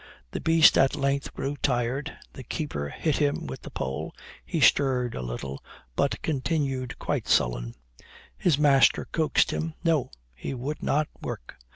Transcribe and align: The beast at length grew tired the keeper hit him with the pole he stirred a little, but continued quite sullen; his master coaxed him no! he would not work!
The 0.31 0.41
beast 0.41 0.79
at 0.79 0.95
length 0.95 1.31
grew 1.35 1.57
tired 1.57 2.17
the 2.33 2.41
keeper 2.41 2.89
hit 2.89 3.17
him 3.17 3.45
with 3.45 3.61
the 3.61 3.69
pole 3.69 4.15
he 4.43 4.59
stirred 4.59 5.13
a 5.13 5.21
little, 5.21 5.63
but 5.95 6.23
continued 6.23 6.97
quite 6.97 7.27
sullen; 7.27 7.75
his 8.35 8.57
master 8.57 9.05
coaxed 9.11 9.51
him 9.51 9.75
no! 9.83 10.09
he 10.33 10.55
would 10.55 10.81
not 10.81 11.07
work! 11.21 11.55